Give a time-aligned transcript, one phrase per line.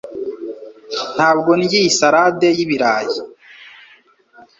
[1.15, 3.19] Ntabwo ndya iyi salade y ibirayi